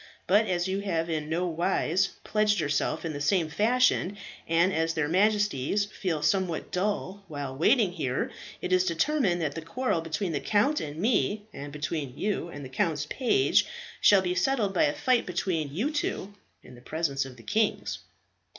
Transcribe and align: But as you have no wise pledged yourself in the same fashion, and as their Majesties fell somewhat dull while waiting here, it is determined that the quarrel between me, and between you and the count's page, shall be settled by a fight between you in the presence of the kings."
But 0.25 0.47
as 0.47 0.67
you 0.67 0.79
have 0.79 1.09
no 1.09 1.45
wise 1.45 2.07
pledged 2.23 2.59
yourself 2.59 3.05
in 3.05 3.13
the 3.13 3.21
same 3.21 3.49
fashion, 3.49 4.17
and 4.47 4.73
as 4.73 4.95
their 4.95 5.07
Majesties 5.07 5.85
fell 5.85 6.23
somewhat 6.23 6.71
dull 6.71 7.23
while 7.27 7.55
waiting 7.55 7.91
here, 7.91 8.31
it 8.63 8.73
is 8.73 8.83
determined 8.83 9.43
that 9.43 9.53
the 9.53 9.61
quarrel 9.61 10.01
between 10.01 10.31
me, 10.99 11.43
and 11.53 11.71
between 11.71 12.17
you 12.17 12.49
and 12.49 12.65
the 12.65 12.69
count's 12.69 13.05
page, 13.11 13.67
shall 14.01 14.23
be 14.23 14.33
settled 14.33 14.73
by 14.73 14.85
a 14.85 14.93
fight 14.95 15.27
between 15.27 15.71
you 15.71 15.93
in 16.63 16.73
the 16.73 16.81
presence 16.81 17.23
of 17.23 17.37
the 17.37 17.43
kings." 17.43 17.99